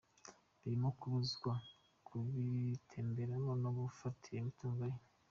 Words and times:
Birimo 0.61 0.89
kubuzwa 0.99 1.51
kubitembereramo 2.07 3.51
no 3.63 3.69
gufatira 3.79 4.37
imitungo 4.39 4.81
ye. 4.91 4.97